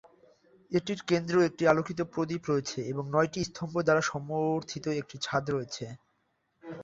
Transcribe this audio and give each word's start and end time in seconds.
এটির 0.71 0.99
কেন্দ্র 1.07 1.35
একটি 1.43 1.63
আলোকিত 1.67 1.99
প্রদীপ 2.13 2.41
রয়েছে 2.47 2.79
এবং 2.91 3.03
নয়টি 3.13 3.39
স্তম্ভ 3.43 3.73
দ্বারা 3.85 4.01
সমর্থিত 4.11 4.85
একটি 5.01 5.15
ছাদ 5.25 5.43
রয়েছে। 5.49 5.85